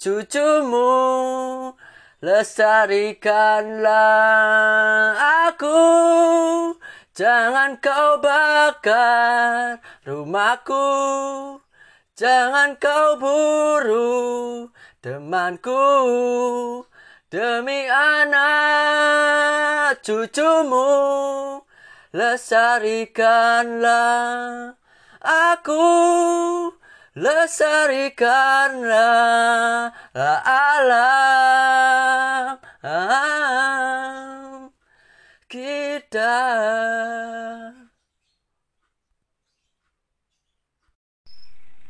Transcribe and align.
cucumu 0.00 1.68
lestarikanlah 2.24 5.12
aku. 5.52 5.84
Jangan 7.12 7.76
kau 7.84 8.24
bakar 8.24 9.84
rumahku. 10.08 10.88
Jangan 12.16 12.80
kau 12.80 13.20
buru 13.20 14.72
temanku 15.04 15.84
demi 17.28 17.84
anak 17.92 18.40
cucumu 20.00 21.60
Lestarikanlah 22.16 24.72
aku 25.20 25.84
Lestarikanlah 27.14 29.94
alam. 30.42 30.98
Kita 35.46 36.34